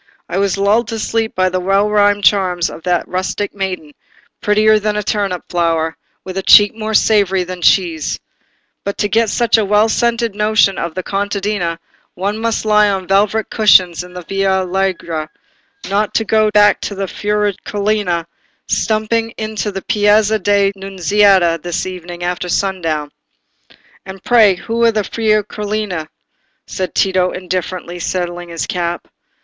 [0.27, 4.95] I was lulled to sleep by the well rhymed charms of that rustic maiden—'prettier than
[4.95, 8.19] the turnip flower,' 'with a cheek more savoury than cheese.'
[8.83, 11.77] But to get such a well scented notion of the contadina,
[12.15, 15.29] one must lie on velvet cushions in the Via Larga—not
[16.25, 18.25] go to look at the Fierucoloni
[18.67, 23.11] stumping in to the Piazza della Nunziata this evening after sundown."
[24.03, 26.07] "And pray who are the Fierucoloni?"
[26.65, 29.07] said Tito, indifferently, settling his cap.